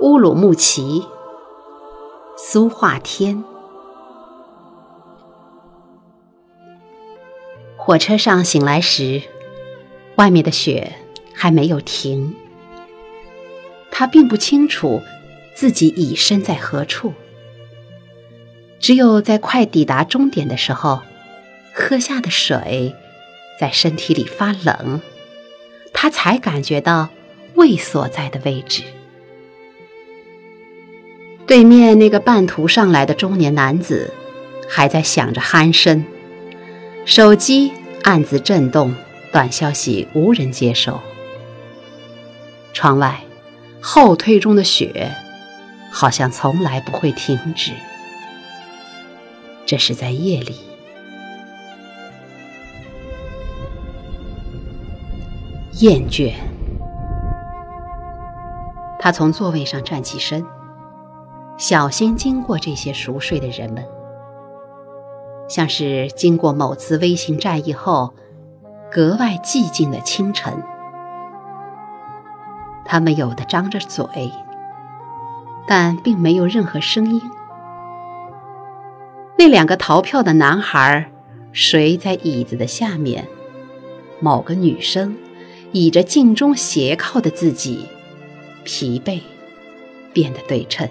[0.00, 1.04] 乌鲁木齐，
[2.34, 3.44] 苏化天。
[7.76, 9.20] 火车上醒来时，
[10.14, 10.94] 外面的雪
[11.34, 12.34] 还没有停。
[13.90, 15.02] 他并不清楚
[15.54, 17.12] 自己已身在何处，
[18.78, 21.02] 只有在快抵达终点的时候，
[21.74, 22.94] 喝下的水
[23.60, 25.02] 在身体里发冷，
[25.92, 27.10] 他才感觉到
[27.56, 28.82] 胃所在的位置。
[31.50, 34.14] 对面那个半途上来的中年男子
[34.68, 36.04] 还在想着鼾声，
[37.04, 37.72] 手机
[38.04, 38.94] 暗自震动，
[39.32, 41.00] 短消息无人接收。
[42.72, 43.20] 窗外。
[43.80, 45.10] 后退中的雪，
[45.90, 47.72] 好像从来不会停止。
[49.66, 50.54] 这是在夜里，
[55.80, 56.34] 厌倦。
[59.00, 60.44] 他从座位上站起身，
[61.60, 63.84] 小心经过这些熟睡的人们，
[65.46, 68.14] 像是经过某次微型战役后
[68.90, 70.50] 格外寂静的清晨。
[72.86, 74.32] 他们有的张着嘴，
[75.68, 77.20] 但并没有任何声音。
[79.36, 81.12] 那两个逃票的男孩
[81.52, 83.28] 睡在椅子的下面，
[84.18, 85.14] 某个女生
[85.72, 87.86] 倚着镜中斜靠的自己，
[88.64, 89.20] 疲惫
[90.14, 90.88] 变得对称。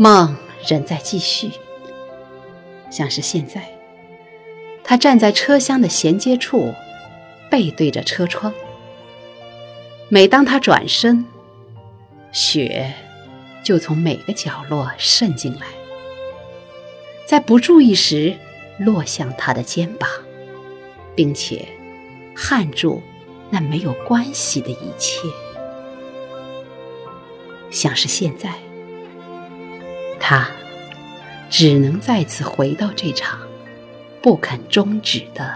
[0.00, 1.50] 梦仍在继续，
[2.88, 3.68] 像是现在，
[4.84, 6.72] 他站在车厢的衔接处，
[7.50, 8.54] 背对着车窗。
[10.08, 11.24] 每当他转身，
[12.30, 12.94] 雪
[13.64, 15.66] 就从每个角落渗进来，
[17.26, 18.36] 在不注意时
[18.78, 20.08] 落向他的肩膀，
[21.16, 21.66] 并且
[22.36, 23.02] 焊住
[23.50, 25.26] 那没有关系的一切。
[27.68, 28.54] 像是现在，
[30.28, 30.46] 他
[31.48, 33.38] 只能再次回到这场
[34.20, 35.54] 不肯终止的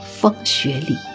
[0.00, 1.13] 风雪里。